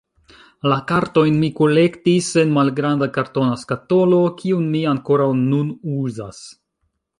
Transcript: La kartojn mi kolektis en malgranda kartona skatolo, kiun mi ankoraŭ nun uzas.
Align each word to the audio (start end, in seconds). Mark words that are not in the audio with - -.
La 0.69 0.77
kartojn 0.91 1.35
mi 1.43 1.49
kolektis 1.59 2.29
en 2.45 2.55
malgranda 2.55 3.09
kartona 3.19 3.59
skatolo, 3.65 4.23
kiun 4.41 4.67
mi 4.75 4.83
ankoraŭ 4.95 5.31
nun 5.45 5.71
uzas. 6.03 6.45